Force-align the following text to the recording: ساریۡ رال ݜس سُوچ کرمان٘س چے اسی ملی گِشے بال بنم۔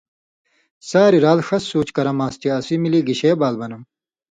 ساریۡ 0.89 1.21
رال 1.25 1.39
ݜس 1.47 1.63
سُوچ 1.71 1.87
کرمان٘س 1.95 2.35
چے 2.41 2.49
اسی 2.57 2.75
ملی 2.83 2.99
گِشے 3.07 3.31
بال 3.39 3.55
بنم۔ 3.59 3.81